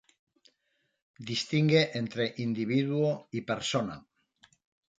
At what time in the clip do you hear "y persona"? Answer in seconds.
3.29-4.03